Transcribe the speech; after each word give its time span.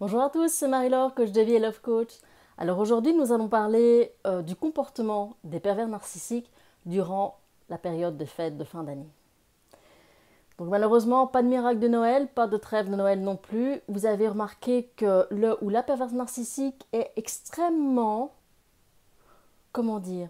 Bonjour 0.00 0.22
à 0.22 0.30
tous, 0.30 0.52
c'est 0.52 0.68
Marie-Laure, 0.68 1.12
coach 1.12 1.32
de 1.32 1.40
vie 1.40 1.54
et 1.54 1.58
love 1.58 1.80
coach. 1.80 2.20
Alors 2.56 2.78
aujourd'hui, 2.78 3.12
nous 3.14 3.32
allons 3.32 3.48
parler 3.48 4.14
euh, 4.28 4.42
du 4.42 4.54
comportement 4.54 5.36
des 5.42 5.58
pervers 5.58 5.88
narcissiques 5.88 6.52
durant 6.86 7.40
la 7.68 7.78
période 7.78 8.16
de 8.16 8.24
fête 8.24 8.56
de 8.56 8.62
fin 8.62 8.84
d'année. 8.84 9.08
Donc 10.56 10.68
malheureusement, 10.68 11.26
pas 11.26 11.42
de 11.42 11.48
miracle 11.48 11.80
de 11.80 11.88
Noël, 11.88 12.28
pas 12.28 12.46
de 12.46 12.56
trêve 12.56 12.88
de 12.88 12.94
Noël 12.94 13.20
non 13.22 13.34
plus. 13.34 13.80
Vous 13.88 14.06
avez 14.06 14.28
remarqué 14.28 14.88
que 14.94 15.26
le 15.32 15.56
ou 15.64 15.68
la 15.68 15.82
perverse 15.82 16.12
narcissique 16.12 16.86
est 16.92 17.10
extrêmement, 17.16 18.32
comment 19.72 19.98
dire, 19.98 20.28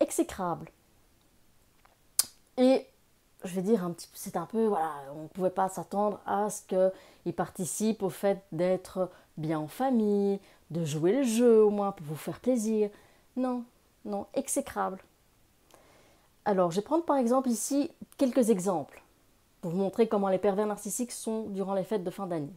exécrable. 0.00 0.68
Et 2.56 2.88
je 3.44 3.54
vais 3.54 3.62
dire 3.62 3.88
c'est 4.12 4.36
un 4.36 4.46
peu 4.46 4.66
voilà 4.66 4.92
on 5.16 5.22
ne 5.22 5.28
pouvait 5.28 5.50
pas 5.50 5.68
s'attendre 5.68 6.20
à 6.26 6.50
ce 6.50 6.62
qu'il 6.62 7.34
participe 7.34 8.02
au 8.02 8.10
fait 8.10 8.42
d'être 8.52 9.10
bien 9.36 9.58
en 9.58 9.68
famille 9.68 10.38
de 10.70 10.84
jouer 10.84 11.12
le 11.12 11.22
jeu 11.22 11.62
au 11.64 11.70
moins 11.70 11.92
pour 11.92 12.06
vous 12.06 12.16
faire 12.16 12.40
plaisir. 12.40 12.90
Non 13.36 13.64
non 14.04 14.26
exécrable. 14.34 14.98
Alors 16.44 16.70
je 16.70 16.76
vais 16.76 16.82
prendre 16.82 17.04
par 17.04 17.16
exemple 17.16 17.48
ici 17.48 17.90
quelques 18.16 18.50
exemples 18.50 19.02
pour 19.60 19.72
vous 19.72 19.78
montrer 19.78 20.08
comment 20.08 20.28
les 20.28 20.38
pervers 20.38 20.66
narcissiques 20.66 21.12
sont 21.12 21.44
durant 21.48 21.74
les 21.74 21.84
fêtes 21.84 22.04
de 22.04 22.10
fin 22.10 22.26
d'année. 22.26 22.54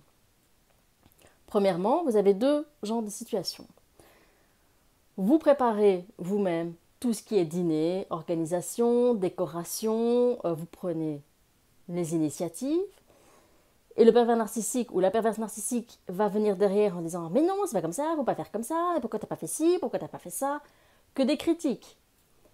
Premièrement 1.48 2.04
vous 2.04 2.16
avez 2.16 2.34
deux 2.34 2.66
genres 2.82 3.04
de 3.04 3.10
situations. 3.10 3.68
Vous 5.18 5.38
préparez 5.38 6.06
vous-même 6.18 6.74
tout 7.04 7.12
ce 7.12 7.22
qui 7.22 7.38
est 7.38 7.44
dîner, 7.44 8.08
organisation, 8.12 9.14
décoration, 9.14 10.40
euh, 10.46 10.54
vous 10.54 10.66
prenez 10.66 11.22
les 11.90 12.16
initiatives. 12.16 12.80
Et 13.98 14.06
le 14.06 14.14
pervers 14.14 14.38
narcissique 14.38 14.90
ou 14.94 15.02
la 15.02 15.12
perverse 15.12 15.38
narcissique 15.38 16.00
va 16.08 16.30
venir 16.30 16.56
derrière 16.56 16.98
en 16.98 17.02
disant 17.02 17.30
Mais 17.30 17.42
non, 17.42 17.56
c'est 17.66 17.74
pas 17.74 17.82
comme 17.82 17.92
ça, 17.92 18.14
faut 18.16 18.24
pas 18.24 18.36
faire 18.36 18.54
comme 18.54 18.64
ça, 18.64 18.96
pourquoi 19.02 19.20
t'as 19.20 19.28
pas 19.28 19.36
fait 19.36 19.48
ci, 19.48 19.80
pourquoi 19.82 20.00
t'as 20.00 20.08
pas 20.08 20.18
fait 20.18 20.30
ça? 20.30 20.62
Que 21.14 21.24
des 21.24 21.36
critiques. 21.36 21.98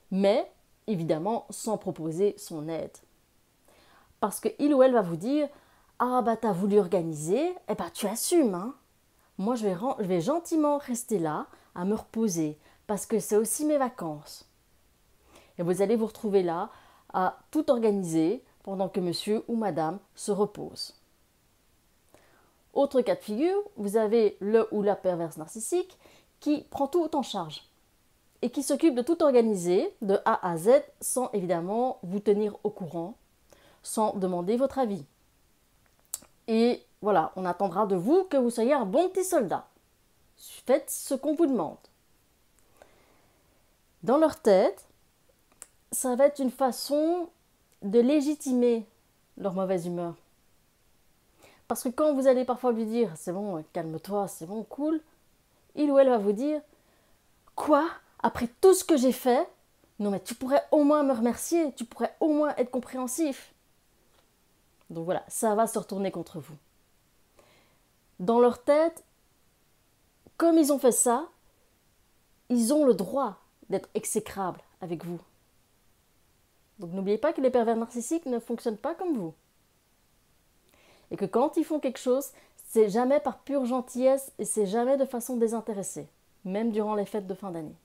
Mais, 0.10 0.52
évidemment, 0.88 1.46
sans 1.52 1.78
proposer 1.78 2.34
son 2.40 2.68
aide. 2.70 2.98
Parce 4.20 4.40
qu'il 4.40 4.74
ou 4.74 4.82
elle 4.82 4.94
va 4.94 5.04
vous 5.04 5.16
dire 5.16 5.48
Ah 6.00 6.24
bah 6.24 6.38
t'as 6.38 6.54
voulu 6.54 6.80
organiser, 6.80 7.54
eh 7.68 7.76
bah 7.76 7.92
tu 7.94 8.08
assumes, 8.08 8.56
hein. 8.56 8.74
Moi 9.38 9.54
je 9.54 9.68
vais, 9.68 9.76
je 10.00 10.08
vais 10.08 10.22
gentiment 10.22 10.80
rester 10.80 11.20
là 11.20 11.46
à 11.76 11.86
me 11.86 11.94
reposer, 11.94 12.58
parce 12.90 13.06
que 13.06 13.20
c'est 13.20 13.38
aussi 13.38 13.66
mes 13.66 13.78
vacances. 13.78 14.50
Et 15.60 15.62
vous 15.62 15.84
allez 15.84 15.96
vous 15.96 16.08
retrouver 16.08 16.42
là 16.42 16.72
à 17.14 17.38
tout 17.52 17.70
organiser 17.70 18.44
pendant 18.64 18.90
que 18.90 19.00
monsieur 19.00 19.44
ou 19.48 19.56
madame 19.56 20.00
se 20.16 20.32
repose. 20.32 20.96
Autre 22.74 23.02
cas 23.02 23.14
de 23.14 23.22
figure, 23.22 23.62
vous 23.78 23.96
avez 23.96 24.38
le 24.40 24.68
ou 24.72 24.82
la 24.82 24.96
perverse 24.96 25.38
narcissique 25.38 26.00
qui 26.40 26.62
prend 26.72 26.88
tout 26.88 27.16
en 27.16 27.22
charge 27.22 27.64
et 28.42 28.50
qui 28.50 28.64
s'occupe 28.64 28.96
de 28.96 29.04
tout 29.04 29.22
organiser 29.22 29.96
de 30.02 30.18
A 30.26 30.50
à 30.50 30.58
Z 30.58 30.82
sans 31.00 31.30
évidemment 31.34 32.00
vous 32.02 32.20
tenir 32.20 32.58
au 32.64 32.72
courant, 32.72 33.14
sans 33.84 34.16
demander 34.16 34.58
votre 34.58 34.80
avis. 34.80 35.06
Et 36.48 36.84
voilà, 37.04 37.34
on 37.36 37.46
attendra 37.46 37.86
de 37.86 37.96
vous 37.96 38.24
que 38.24 38.38
vous 38.38 38.50
soyez 38.50 38.74
un 38.74 38.86
bon 38.86 39.10
petit 39.10 39.26
soldat. 39.26 39.68
Faites 40.38 40.90
ce 40.90 41.14
qu'on 41.14 41.36
vous 41.36 41.46
demande. 41.46 41.78
Dans 44.04 44.18
leur 44.18 44.42
tête, 44.42 44.88
ça 45.92 46.16
va 46.16 46.28
être 46.28 46.40
une 46.40 46.52
façon 46.52 47.30
de 47.82 48.00
légitimer 48.00 48.86
leur 49.38 49.54
mauvaise 49.54 49.86
humeur. 49.86 50.16
Parce 51.68 51.84
que 51.84 51.90
quand 51.90 52.14
vous 52.14 52.28
allez 52.28 52.46
parfois 52.46 52.72
lui 52.72 52.86
dire 52.86 53.12
c'est 53.16 53.32
bon, 53.32 53.64
calme-toi, 53.74 54.28
c'est 54.28 54.46
bon, 54.46 54.64
cool, 54.64 55.02
il 55.76 55.92
ou 55.92 56.00
elle 56.00 56.10
va 56.10 56.18
vous 56.18 56.32
dire 56.32 56.62
quoi? 57.56 57.88
Après 58.22 58.50
tout 58.62 58.74
ce 58.74 58.84
que 58.84 58.98
j'ai 58.98 59.12
fait 59.12 59.48
Non 60.00 60.12
mais 60.12 60.20
tu 60.20 60.34
pourrais 60.34 60.64
au 60.72 60.84
moins 60.84 61.04
me 61.04 61.14
remercier, 61.14 61.74
tu 61.74 61.86
pourrais 61.86 62.16
au 62.20 62.30
moins 62.30 62.56
être 62.56 62.72
compréhensif. 62.72 63.54
Donc 64.90 65.06
voilà, 65.06 65.24
ça 65.28 65.56
va 65.56 65.68
se 65.68 65.78
retourner 65.78 66.10
contre 66.12 66.40
vous. 66.40 66.56
Dans 68.20 68.40
leur 68.40 68.64
tête, 68.64 69.04
comme 70.38 70.58
ils 70.58 70.74
ont 70.74 70.80
fait 70.80 70.92
ça, 70.92 71.28
ils 72.50 72.74
ont 72.74 72.86
le 72.86 72.94
droit 72.94 73.38
d'être 73.70 73.90
exécrables 73.94 74.62
avec 74.82 75.06
vous. 75.06 75.20
Donc 76.80 76.94
n'oubliez 76.94 77.18
pas 77.18 77.34
que 77.34 77.42
les 77.42 77.50
pervers 77.50 77.76
narcissiques 77.76 78.26
ne 78.26 78.40
fonctionnent 78.40 78.78
pas 78.78 78.96
comme 78.96 79.18
vous. 79.18 79.34
Et 81.12 81.18
que 81.18 81.26
quand 81.26 81.58
ils 81.58 81.66
font 81.66 81.80
quelque 81.80 82.00
chose, 82.00 82.30
c'est 82.70 82.90
jamais 82.90 83.20
par 83.20 83.40
pure 83.40 83.66
gentillesse 83.66 84.32
et 84.40 84.46
c'est 84.46 84.66
jamais 84.66 84.98
de 84.98 85.06
façon 85.06 85.38
désintéressée, 85.38 86.08
même 86.46 86.72
durant 86.72 86.96
les 86.96 87.06
fêtes 87.06 87.28
de 87.28 87.34
fin 87.34 87.52
d'année. 87.52 87.76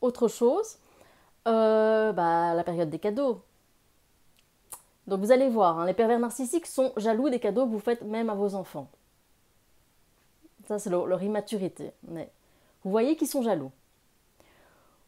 Autre 0.00 0.28
chose, 0.28 0.78
euh, 1.48 2.12
bah, 2.12 2.54
la 2.54 2.64
période 2.64 2.90
des 2.90 2.98
cadeaux. 2.98 3.42
Donc 5.06 5.20
vous 5.20 5.32
allez 5.32 5.48
voir, 5.48 5.80
hein, 5.80 5.86
les 5.86 5.94
pervers 5.94 6.20
narcissiques 6.20 6.66
sont 6.66 6.92
jaloux 6.96 7.28
des 7.28 7.40
cadeaux 7.40 7.66
que 7.66 7.72
vous 7.72 7.80
faites 7.80 8.02
même 8.02 8.30
à 8.30 8.34
vos 8.34 8.54
enfants. 8.54 8.88
Ça, 10.68 10.78
c'est 10.78 10.90
leur, 10.90 11.06
leur, 11.06 11.22
immaturité. 11.22 11.92
Mais 12.06 12.30
vous 12.84 12.90
voyez 12.90 13.16
qu'ils 13.16 13.28
sont 13.28 13.42
jaloux. 13.42 13.70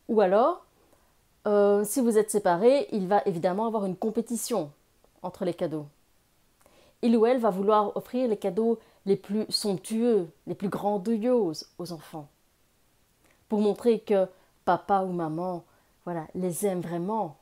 Ou 0.09 0.21
alors, 0.21 0.65
euh, 1.47 1.85
si 1.85 2.01
vous 2.01 2.19
êtes 2.19 2.31
séparés, 2.31 2.89
il 2.93 3.07
va 3.07 3.23
évidemment 3.27 3.67
avoir 3.67 3.85
une 3.85 3.97
compétition 3.97 4.71
entre 5.23 5.45
les 5.45 5.55
cadeaux. 5.55 5.87
Il 7.03 7.17
ou 7.17 7.27
elle 7.27 7.39
va 7.39 7.51
vouloir 7.51 7.97
offrir 7.97 8.29
les 8.29 8.37
cadeaux 8.37 8.79
les 9.07 9.17
plus 9.17 9.45
somptueux, 9.51 10.29
les 10.47 10.55
plus 10.55 10.69
grandioses 10.69 11.69
aux 11.79 11.93
enfants, 11.93 12.29
pour 13.49 13.61
montrer 13.61 14.01
que 14.01 14.27
papa 14.65 15.03
ou 15.03 15.13
maman, 15.13 15.65
voilà, 16.05 16.27
les 16.35 16.67
aime 16.67 16.81
vraiment. 16.81 17.37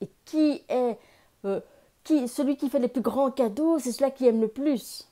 Et 0.00 0.08
qui 0.24 0.62
est 0.68 0.98
euh, 1.44 1.60
qui, 2.04 2.28
celui 2.28 2.56
qui 2.56 2.70
fait 2.70 2.78
les 2.78 2.88
plus 2.88 3.02
grands 3.02 3.30
cadeaux, 3.30 3.78
c'est 3.78 3.92
celui 3.92 4.12
qui 4.12 4.26
aime 4.26 4.40
le 4.40 4.48
plus. 4.48 5.08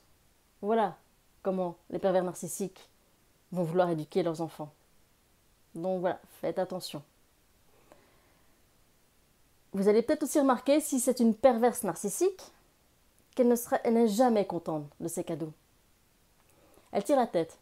Voilà 0.61 0.97
comment 1.43 1.75
les 1.89 1.99
pervers 1.99 2.23
narcissiques 2.23 2.88
vont 3.51 3.63
vouloir 3.63 3.89
éduquer 3.89 4.23
leurs 4.23 4.41
enfants. 4.41 4.71
Donc 5.75 6.01
voilà, 6.01 6.19
faites 6.41 6.59
attention. 6.59 7.01
Vous 9.73 9.87
allez 9.87 10.01
peut-être 10.01 10.23
aussi 10.23 10.39
remarquer, 10.39 10.79
si 10.79 10.99
c'est 10.99 11.19
une 11.19 11.35
perverse 11.35 11.83
narcissique, 11.83 12.41
qu'elle 13.35 13.47
n'est 13.93 14.07
jamais 14.07 14.45
contente 14.45 14.85
de 14.99 15.07
ses 15.07 15.23
cadeaux. 15.23 15.53
Elle 16.91 17.03
tire 17.03 17.17
la 17.17 17.27
tête. 17.27 17.57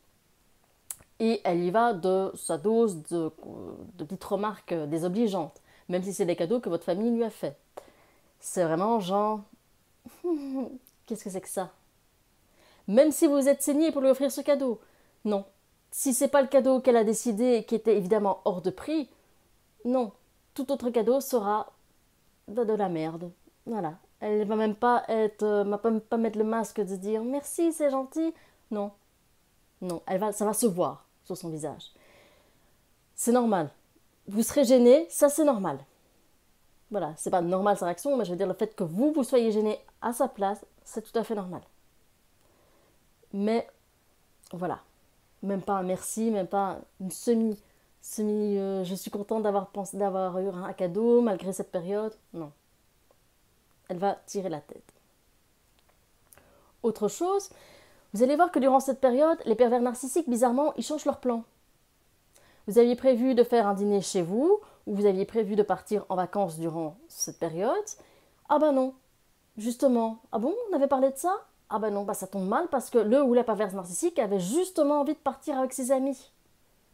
Et 1.19 1.41
elle 1.43 1.63
y 1.63 1.71
va 1.71 1.93
de 1.93 2.31
sa 2.35 2.57
dose 2.57 3.01
de, 3.09 3.31
petites 3.97 4.23
remarques 4.23 4.73
désobligeantes, 4.73 5.61
même 5.89 6.03
si 6.03 6.13
c'est 6.13 6.25
des 6.25 6.35
cadeaux 6.35 6.59
que 6.59 6.69
votre 6.69 6.85
famille 6.85 7.11
lui 7.11 7.23
a 7.23 7.29
fait. 7.29 7.57
C'est 8.39 8.63
vraiment 8.63 8.99
genre, 8.99 9.41
qu'est-ce 11.05 11.23
que 11.23 11.29
c'est 11.29 11.41
que 11.41 11.49
ça? 11.49 11.71
Même 12.87 13.11
si 13.11 13.27
vous 13.27 13.49
êtes 13.49 13.63
saigné 13.63 13.91
pour 13.91 14.01
lui 14.01 14.09
offrir 14.09 14.31
ce 14.31 14.41
cadeau, 14.41 14.79
non. 15.25 15.43
Si 15.91 16.13
c'est 16.13 16.27
pas 16.27 16.41
le 16.41 16.47
cadeau 16.47 16.79
qu'elle 16.79 16.97
a 16.97 17.03
décidé, 17.03 17.65
qui 17.67 17.75
était 17.75 17.97
évidemment 17.97 18.41
hors 18.45 18.61
de 18.61 18.69
prix, 18.69 19.09
non. 19.85 20.11
Tout 20.53 20.71
autre 20.71 20.89
cadeau 20.89 21.21
sera 21.21 21.71
de, 22.47 22.61
la 22.73 22.89
merde. 22.89 23.31
Voilà. 23.65 23.95
Elle 24.19 24.47
va 24.47 24.55
même 24.55 24.75
pas 24.75 25.03
être, 25.07 25.43
euh, 25.43 25.63
va 25.63 25.79
même 25.83 26.01
pas 26.01 26.17
mettre 26.17 26.37
le 26.37 26.43
masque 26.43 26.81
de 26.81 26.95
dire 26.95 27.23
merci, 27.23 27.71
c'est 27.71 27.89
gentil. 27.89 28.33
Non. 28.71 28.91
Non, 29.81 30.01
elle 30.07 30.19
va, 30.19 30.31
ça 30.31 30.45
va 30.45 30.53
se 30.53 30.65
voir 30.65 31.05
sur 31.23 31.37
son 31.37 31.49
visage. 31.49 31.91
C'est 33.15 33.31
normal. 33.31 33.69
Vous 34.27 34.43
serez 34.43 34.63
gêné, 34.63 35.05
ça 35.09 35.29
c'est 35.29 35.43
normal. 35.45 35.79
Voilà, 36.89 37.13
c'est 37.17 37.29
pas 37.29 37.41
normal 37.41 37.77
sa 37.77 37.85
réaction, 37.85 38.15
mais 38.17 38.25
je 38.25 38.31
veux 38.31 38.37
dire 38.37 38.47
le 38.47 38.53
fait 38.53 38.75
que 38.75 38.83
vous, 38.83 39.11
vous 39.11 39.23
soyez 39.23 39.51
gêné 39.51 39.79
à 40.01 40.13
sa 40.13 40.27
place, 40.27 40.65
c'est 40.83 41.01
tout 41.01 41.17
à 41.17 41.23
fait 41.23 41.35
normal. 41.35 41.61
Mais 43.33 43.67
voilà, 44.53 44.79
même 45.43 45.61
pas 45.61 45.73
un 45.73 45.83
merci, 45.83 46.31
même 46.31 46.47
pas 46.47 46.79
une 46.99 47.11
semi 47.11 47.57
euh, 48.19 48.83
je 48.83 48.95
suis 48.95 49.11
contente 49.11 49.43
d'avoir 49.43 49.67
pensé 49.67 49.97
d'avoir 49.97 50.39
eu 50.39 50.47
un 50.49 50.73
cadeau 50.73 51.21
malgré 51.21 51.53
cette 51.53 51.71
période. 51.71 52.15
Non. 52.33 52.51
Elle 53.89 53.97
va 53.97 54.15
tirer 54.25 54.49
la 54.49 54.61
tête. 54.61 54.93
Autre 56.83 57.07
chose, 57.07 57.49
vous 58.13 58.23
allez 58.23 58.35
voir 58.35 58.51
que 58.51 58.59
durant 58.59 58.79
cette 58.79 59.01
période, 59.01 59.37
les 59.45 59.55
pervers 59.55 59.81
narcissiques, 59.81 60.29
bizarrement, 60.29 60.73
ils 60.77 60.83
changent 60.83 61.05
leur 61.05 61.19
plan. 61.19 61.43
Vous 62.67 62.79
aviez 62.79 62.95
prévu 62.95 63.35
de 63.35 63.43
faire 63.43 63.67
un 63.67 63.73
dîner 63.73 64.01
chez 64.01 64.21
vous, 64.21 64.59
ou 64.85 64.95
vous 64.95 65.05
aviez 65.05 65.25
prévu 65.25 65.55
de 65.55 65.63
partir 65.63 66.05
en 66.09 66.15
vacances 66.15 66.57
durant 66.59 66.97
cette 67.07 67.39
période. 67.39 67.75
Ah 68.49 68.59
ben 68.59 68.71
non, 68.71 68.93
justement. 69.57 70.19
Ah 70.31 70.39
bon, 70.39 70.53
on 70.69 70.75
avait 70.75 70.87
parlé 70.87 71.09
de 71.11 71.17
ça? 71.17 71.45
Ah 71.69 71.79
ben 71.79 71.93
non, 71.93 72.03
bah 72.03 72.13
ça 72.13 72.27
tombe 72.27 72.47
mal 72.47 72.67
parce 72.69 72.89
que 72.89 72.97
le 72.97 73.21
ou 73.23 73.33
la 73.33 73.43
perverse 73.43 73.73
narcissique 73.73 74.19
avait 74.19 74.39
justement 74.39 75.01
envie 75.01 75.13
de 75.13 75.19
partir 75.19 75.57
avec 75.57 75.73
ses 75.73 75.91
amis. 75.91 76.31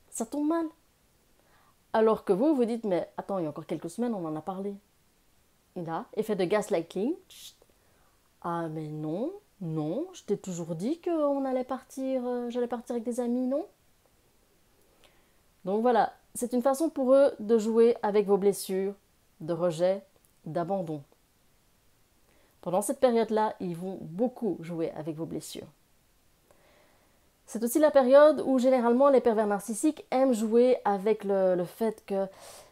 Ça 0.09 0.25
tombe 0.25 0.47
mal. 0.47 0.67
Alors 1.93 2.25
que 2.25 2.33
vous, 2.33 2.55
vous 2.55 2.65
dites, 2.65 2.83
mais 2.85 3.09
attends, 3.17 3.37
il 3.39 3.43
y 3.43 3.47
a 3.47 3.49
encore 3.49 3.65
quelques 3.65 3.89
semaines, 3.89 4.13
on 4.13 4.25
en 4.25 4.35
a 4.35 4.41
parlé. 4.41 4.75
Là, 5.75 6.05
effet 6.15 6.35
de 6.35 6.45
gaslighting. 6.45 7.15
Ah, 8.41 8.67
mais 8.69 8.87
non, 8.89 9.33
Non, 9.61 10.07
je 10.13 10.23
t'ai 10.23 10.37
toujours 10.37 10.75
dit 10.75 10.99
qu'on 11.01 11.45
allait 11.45 11.63
partir, 11.63 12.25
euh, 12.27 12.49
j'allais 12.49 12.67
partir 12.67 12.93
avec 12.95 13.03
des 13.05 13.19
amis, 13.19 13.47
non? 13.47 13.65
Donc 15.65 15.81
voilà, 15.81 16.13
c'est 16.35 16.53
une 16.53 16.61
façon 16.61 16.89
pour 16.89 17.13
eux 17.13 17.33
de 17.39 17.57
jouer 17.57 17.95
avec 18.01 18.27
vos 18.27 18.37
blessures, 18.37 18.93
de 19.41 19.53
rejet, 19.53 20.05
d'abandon. 20.45 21.03
Pendant 22.63 22.81
cette 22.81 23.01
période-là, 23.01 23.55
ils 23.59 23.75
vont 23.75 23.97
beaucoup 23.99 24.57
jouer 24.61 24.89
avec 24.91 25.17
vos 25.17 25.25
blessures. 25.25 25.67
C'est 27.45 27.61
aussi 27.61 27.77
la 27.77 27.91
période 27.91 28.41
où 28.45 28.57
généralement 28.57 29.09
les 29.09 29.19
pervers 29.19 29.47
narcissiques 29.47 30.05
aiment 30.11 30.33
jouer 30.33 30.77
avec 30.85 31.25
le, 31.25 31.61
fait 31.65 32.05
que 32.05 32.25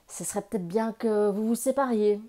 ce 0.07 0.23
serait 0.23 0.43
peut-être 0.43 0.65
bien 0.65 0.93
que 0.93 1.29
vous 1.29 1.45
vous 1.45 1.55
sépariez, 1.55 2.21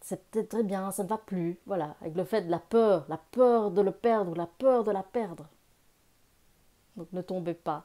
c'est 0.00 0.28
peut-être 0.30 0.48
très 0.48 0.62
bien, 0.64 0.90
ça 0.90 1.04
ne 1.04 1.08
va 1.08 1.16
plus. 1.16 1.60
Voilà, 1.66 1.94
avec 2.00 2.16
le 2.16 2.24
fait 2.24 2.42
de 2.42 2.50
la 2.50 2.58
peur, 2.58 3.06
la 3.08 3.20
peur 3.30 3.70
de 3.70 3.80
le 3.80 3.92
perdre 3.92 4.32
ou 4.32 4.34
la 4.34 4.48
peur 4.48 4.82
de 4.82 4.90
la 4.90 5.04
perdre. 5.04 5.46
Donc 6.96 7.06
ne 7.12 7.22
tombez 7.22 7.54
pas 7.54 7.84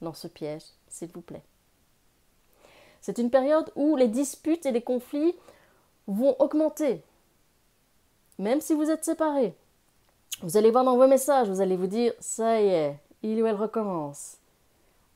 dans 0.00 0.14
ce 0.14 0.26
piège, 0.26 0.64
s'il 0.88 1.12
vous 1.12 1.20
plaît. 1.20 1.44
C'est 3.02 3.18
une 3.18 3.30
période 3.30 3.70
où 3.76 3.94
les 3.96 4.08
disputes 4.08 4.64
et 4.64 4.72
les 4.72 4.80
conflits 4.80 5.36
vont 6.06 6.34
augmenter. 6.38 7.02
Même 8.38 8.60
si 8.60 8.74
vous 8.74 8.90
êtes 8.90 9.04
séparés. 9.04 9.54
Vous 10.42 10.56
allez 10.56 10.70
voir 10.70 10.84
dans 10.84 10.96
vos 10.96 11.08
messages, 11.08 11.48
vous 11.48 11.60
allez 11.60 11.76
vous 11.76 11.88
dire, 11.88 12.12
ça 12.20 12.60
y 12.60 12.68
est, 12.68 12.98
il 13.22 13.42
ou 13.42 13.46
elle 13.46 13.56
recommence. 13.56 14.36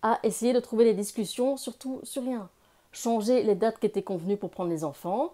À 0.02 0.18
essayer 0.24 0.52
de 0.52 0.60
trouver 0.60 0.84
des 0.84 0.94
discussions, 0.94 1.56
surtout 1.56 2.00
sur 2.02 2.24
rien. 2.24 2.48
Changer 2.90 3.42
les 3.44 3.54
dates 3.54 3.78
qui 3.78 3.86
étaient 3.86 4.02
convenues 4.02 4.36
pour 4.36 4.50
prendre 4.50 4.70
les 4.70 4.82
enfants, 4.82 5.32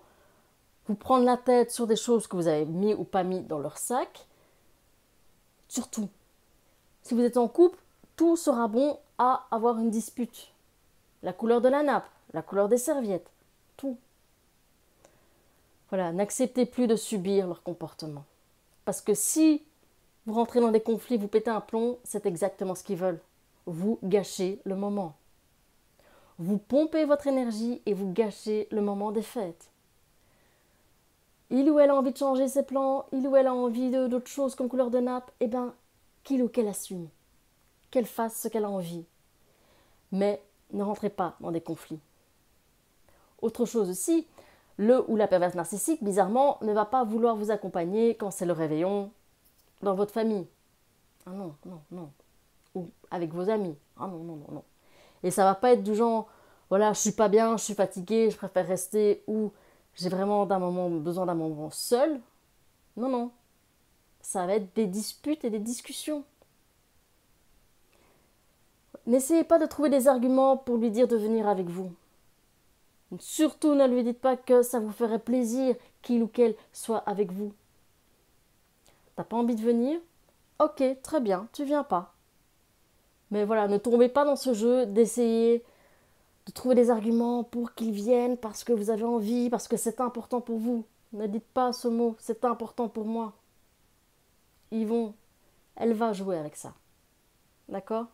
vous 0.86 0.94
prendre 0.94 1.24
la 1.24 1.38
tête 1.38 1.70
sur 1.70 1.86
des 1.86 1.96
choses 1.96 2.26
que 2.26 2.36
vous 2.36 2.48
avez 2.48 2.66
mis 2.66 2.94
ou 2.94 3.04
pas 3.04 3.22
mis 3.22 3.40
dans 3.40 3.58
leur 3.58 3.78
sac. 3.78 4.26
Surtout, 5.68 6.08
si 7.02 7.14
vous 7.14 7.22
êtes 7.22 7.38
en 7.38 7.48
couple, 7.48 7.78
tout 8.16 8.36
sera 8.36 8.68
bon 8.68 8.98
à 9.16 9.46
avoir 9.50 9.78
une 9.78 9.90
dispute. 9.90 10.52
La 11.22 11.32
couleur 11.32 11.60
de 11.60 11.68
la 11.68 11.82
nappe, 11.82 12.08
la 12.34 12.42
couleur 12.42 12.68
des 12.68 12.78
serviettes, 12.78 13.30
tout. 13.76 13.96
Voilà, 15.90 16.12
n'acceptez 16.12 16.66
plus 16.66 16.86
de 16.86 16.96
subir 16.96 17.46
leur 17.46 17.62
comportement. 17.62 18.24
Parce 18.84 19.00
que 19.00 19.14
si 19.14 19.62
vous 20.26 20.34
rentrez 20.34 20.60
dans 20.60 20.70
des 20.70 20.80
conflits, 20.80 21.16
vous 21.16 21.28
pétez 21.28 21.50
un 21.50 21.60
plomb, 21.60 21.98
c'est 22.04 22.26
exactement 22.26 22.74
ce 22.74 22.84
qu'ils 22.84 22.98
veulent. 22.98 23.20
Vous 23.66 23.98
gâchez 24.02 24.60
le 24.64 24.76
moment. 24.76 25.16
Vous 26.38 26.58
pompez 26.58 27.04
votre 27.04 27.26
énergie 27.26 27.82
et 27.86 27.94
vous 27.94 28.12
gâchez 28.12 28.68
le 28.70 28.80
moment 28.80 29.12
des 29.12 29.22
fêtes 29.22 29.70
il 31.50 31.70
ou 31.70 31.78
elle 31.78 31.90
a 31.90 31.96
envie 31.96 32.12
de 32.12 32.18
changer 32.18 32.46
ses 32.46 32.62
plans, 32.62 33.06
il 33.12 33.26
ou 33.26 33.34
elle 33.36 33.46
a 33.46 33.54
envie 33.54 33.90
d'autre 33.90 34.28
chose 34.28 34.54
comme 34.54 34.68
couleur 34.68 34.90
de 34.90 34.98
nappe, 34.98 35.30
eh 35.40 35.46
bien, 35.46 35.74
qu'il 36.22 36.42
ou 36.42 36.48
qu'elle 36.48 36.68
assume, 36.68 37.08
qu'elle 37.90 38.06
fasse 38.06 38.38
ce 38.38 38.48
qu'elle 38.48 38.64
a 38.64 38.70
envie. 38.70 39.04
Mais 40.12 40.42
ne 40.72 40.82
rentrez 40.82 41.08
pas 41.08 41.36
dans 41.40 41.50
des 41.50 41.60
conflits. 41.60 42.00
Autre 43.40 43.64
chose 43.64 43.88
aussi, 43.88 44.26
le 44.78 45.04
ou 45.10 45.16
la 45.16 45.26
perverse 45.26 45.54
narcissique, 45.54 46.02
bizarrement, 46.02 46.58
ne 46.62 46.72
va 46.72 46.86
pas 46.86 47.04
vouloir 47.04 47.36
vous 47.36 47.50
accompagner 47.50 48.14
quand 48.14 48.30
c'est 48.30 48.46
le 48.46 48.52
réveillon 48.52 49.10
dans 49.82 49.94
votre 49.94 50.12
famille. 50.12 50.46
Ah 51.26 51.30
non, 51.30 51.54
non, 51.66 51.80
non. 51.90 52.10
Ou 52.74 52.86
avec 53.10 53.34
vos 53.34 53.50
amis. 53.50 53.76
Ah 53.98 54.06
non, 54.06 54.18
non, 54.18 54.36
non, 54.36 54.54
non. 54.54 54.64
Et 55.22 55.30
ça 55.30 55.44
va 55.44 55.54
pas 55.54 55.72
être 55.72 55.82
du 55.82 55.94
genre, 55.94 56.28
voilà, 56.70 56.92
je 56.92 57.00
suis 57.00 57.12
pas 57.12 57.28
bien, 57.28 57.56
je 57.56 57.64
suis 57.64 57.74
fatiguée, 57.74 58.30
je 58.30 58.36
préfère 58.36 58.66
rester 58.66 59.24
ou 59.26 59.52
j'ai 59.94 60.08
vraiment 60.08 60.46
d'un 60.46 60.60
moment 60.60 60.88
besoin 60.88 61.26
d'un 61.26 61.34
moment 61.34 61.70
seul. 61.70 62.20
Non, 62.96 63.08
non. 63.08 63.30
Ça 64.20 64.46
va 64.46 64.54
être 64.54 64.74
des 64.76 64.86
disputes 64.86 65.44
et 65.44 65.50
des 65.50 65.58
discussions. 65.58 66.24
N'essayez 69.06 69.44
pas 69.44 69.58
de 69.58 69.66
trouver 69.66 69.90
des 69.90 70.06
arguments 70.06 70.56
pour 70.56 70.76
lui 70.76 70.90
dire 70.90 71.08
de 71.08 71.16
venir 71.16 71.48
avec 71.48 71.66
vous. 71.66 71.92
Surtout 73.18 73.74
ne 73.74 73.86
lui 73.86 74.04
dites 74.04 74.20
pas 74.20 74.36
que 74.36 74.62
ça 74.62 74.80
vous 74.80 74.92
ferait 74.92 75.18
plaisir 75.18 75.74
qu'il 76.02 76.22
ou 76.22 76.26
qu'elle 76.28 76.54
soit 76.72 76.98
avec 76.98 77.32
vous. 77.32 77.52
T'as 79.16 79.24
pas 79.24 79.36
envie 79.36 79.56
de 79.56 79.62
venir? 79.62 79.98
Ok, 80.58 80.82
très 81.02 81.20
bien, 81.20 81.48
tu 81.52 81.64
viens 81.64 81.84
pas. 81.84 82.14
Mais 83.30 83.44
voilà, 83.44 83.66
ne 83.68 83.78
tombez 83.78 84.08
pas 84.08 84.24
dans 84.24 84.36
ce 84.36 84.52
jeu 84.52 84.86
d'essayer 84.86 85.64
de 86.46 86.52
trouver 86.52 86.74
des 86.74 86.90
arguments 86.90 87.44
pour 87.44 87.74
qu'ils 87.74 87.92
viennent 87.92 88.36
parce 88.36 88.64
que 88.64 88.72
vous 88.72 88.90
avez 88.90 89.04
envie, 89.04 89.50
parce 89.50 89.68
que 89.68 89.76
c'est 89.76 90.00
important 90.00 90.40
pour 90.40 90.58
vous. 90.58 90.84
Ne 91.12 91.26
dites 91.26 91.46
pas 91.54 91.72
ce 91.72 91.88
mot, 91.88 92.16
c'est 92.18 92.44
important 92.44 92.88
pour 92.88 93.06
moi. 93.06 93.32
Ils 94.70 94.86
vont, 94.86 95.14
elle 95.76 95.94
va 95.94 96.12
jouer 96.12 96.36
avec 96.36 96.56
ça. 96.56 96.74
D'accord? 97.68 98.06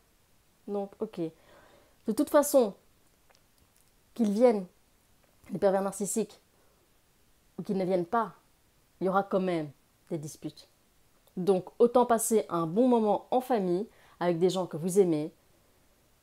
Donc, 0.68 0.90
ok. 1.00 1.20
De 2.06 2.12
toute 2.12 2.30
façon, 2.30 2.74
qu'ils 4.14 4.30
viennent, 4.30 4.66
les 5.52 5.58
pervers 5.58 5.82
narcissiques, 5.82 6.40
ou 7.58 7.62
qu'ils 7.62 7.76
ne 7.76 7.84
viennent 7.84 8.06
pas, 8.06 8.32
il 9.00 9.06
y 9.06 9.08
aura 9.08 9.22
quand 9.22 9.40
même 9.40 9.70
des 10.10 10.18
disputes. 10.18 10.68
Donc, 11.36 11.66
autant 11.78 12.06
passer 12.06 12.46
un 12.48 12.66
bon 12.66 12.88
moment 12.88 13.26
en 13.30 13.40
famille 13.40 13.88
avec 14.20 14.38
des 14.38 14.50
gens 14.50 14.66
que 14.66 14.76
vous 14.76 14.98
aimez 14.98 15.32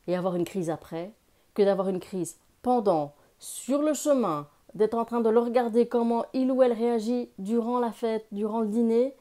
et 0.08 0.16
avoir 0.16 0.36
une 0.36 0.46
crise 0.46 0.70
après 0.70 1.14
que 1.54 1.62
d'avoir 1.64 1.90
une 1.90 2.00
crise 2.00 2.38
pendant, 2.62 3.14
sur 3.40 3.82
le 3.82 3.94
chemin, 3.94 4.48
d'être 4.74 4.94
en 4.94 5.06
train 5.06 5.22
de 5.22 5.30
le 5.30 5.40
regarder 5.40 5.88
comment 5.88 6.26
il 6.34 6.52
ou 6.52 6.64
elle 6.64 6.74
réagit 6.74 7.30
durant 7.38 7.80
la 7.80 7.92
fête, 7.92 8.26
durant 8.32 8.62
le 8.62 8.68
dîner, 8.68 9.16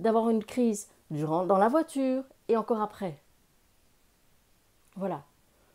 d'avoir 0.00 0.28
une 0.28 0.44
crise 0.44 0.88
durant 1.10 1.44
dans 1.44 1.58
la 1.58 1.68
voiture 1.68 2.24
et 2.48 2.56
encore 2.56 2.82
après. 2.82 3.22
Voilà. 4.96 5.22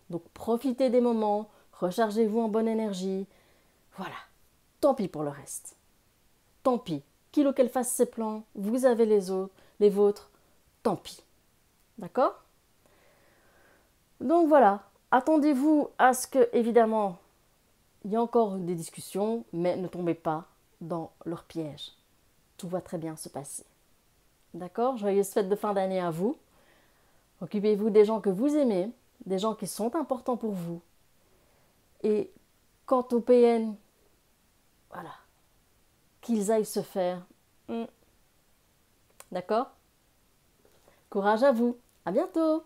Donc 0.10 0.24
profitez 0.34 0.90
des 0.90 1.02
moments, 1.02 1.50
rechargez-vous 1.74 2.40
en 2.40 2.48
bonne 2.50 2.68
énergie. 2.68 3.26
Voilà. 3.98 4.16
Tant 4.82 4.94
pis 4.94 5.08
pour 5.08 5.24
le 5.24 5.30
reste. 5.30 5.76
Tant 6.64 6.78
pis. 6.78 7.04
Qu'il 7.32 7.48
ou 7.48 7.54
fasse 7.72 7.92
ses 7.92 8.06
plans, 8.06 8.44
vous 8.56 8.86
avez 8.86 9.06
les 9.06 9.30
autres, 9.32 9.54
les 9.80 9.90
vôtres, 9.90 10.30
tant 10.82 10.96
pis. 10.96 11.22
D'accord? 11.98 12.42
Donc 14.20 14.48
voilà, 14.48 14.88
Attendez-vous 15.10 15.90
à 15.98 16.14
ce 16.14 16.28
que, 16.28 16.50
évidemment, 16.52 17.18
il 18.04 18.12
y 18.12 18.16
ait 18.16 18.18
encore 18.18 18.58
des 18.58 18.76
discussions, 18.76 19.46
mais 19.54 19.78
ne 19.78 19.88
tombez 19.88 20.16
pas 20.16 20.46
dans 20.82 21.12
leur 21.26 21.46
piège. 21.46 21.94
Tout 22.58 22.68
va 22.68 22.82
très 22.82 22.98
bien 22.98 23.16
se 23.16 23.30
passer. 23.30 23.64
D'accord? 24.54 24.98
Joyeuse 24.98 25.30
fête 25.30 25.48
de 25.48 25.56
fin 25.56 25.74
d'année 25.74 26.02
à 26.02 26.12
vous. 26.12 26.36
Occupez-vous 27.40 27.90
des 27.90 28.04
gens 28.04 28.20
que 28.20 28.30
vous 28.30 28.54
aimez, 28.58 28.92
des 29.26 29.40
gens 29.40 29.56
qui 29.56 29.68
sont 29.68 29.96
importants 29.96 30.36
pour 30.36 30.52
vous. 30.52 30.82
Et 32.04 32.30
quant 32.86 33.08
au 33.12 33.22
PN, 33.22 33.76
voilà, 34.92 35.14
qu'ils 36.22 36.52
aillent 36.52 36.66
se 36.66 36.82
faire. 36.82 37.26
Hmm. 37.68 37.86
D'accord? 39.32 39.72
Courage 41.10 41.44
à 41.44 41.52
vous. 41.52 41.78
À 42.06 42.12
bientôt 42.12 42.64